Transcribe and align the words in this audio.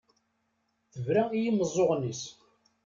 Tebra 0.93 1.23
i 1.31 1.37
yimeẓẓuɣen-is. 1.43 2.21